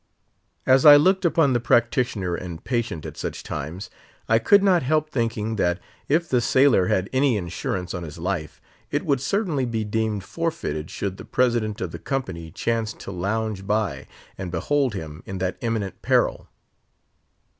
As 0.65 0.83
I 0.83 0.95
looked 0.95 1.25
upon 1.25 1.53
the 1.53 1.59
practitioner 1.59 2.33
and 2.33 2.63
patient 2.63 3.05
at 3.05 3.17
such 3.17 3.43
times, 3.43 3.91
I 4.27 4.39
could 4.39 4.63
not 4.63 4.81
help 4.81 5.11
thinking 5.11 5.57
that, 5.57 5.79
if 6.09 6.27
the 6.27 6.41
sailor 6.41 6.87
had 6.87 7.07
any 7.13 7.37
insurance 7.37 7.93
on 7.93 8.01
his 8.01 8.17
life, 8.17 8.59
it 8.89 9.05
would 9.05 9.21
certainly 9.21 9.63
be 9.63 9.83
deemed 9.83 10.23
forfeited 10.23 10.89
should 10.89 11.17
the 11.17 11.23
president 11.25 11.81
of 11.81 11.91
the 11.91 11.99
company 11.99 12.49
chance 12.49 12.93
to 12.93 13.11
lounge 13.11 13.67
by 13.67 14.07
and 14.39 14.49
behold 14.49 14.95
him 14.95 15.21
in 15.27 15.37
that 15.37 15.57
imminent 15.61 16.01
peril. 16.01 16.47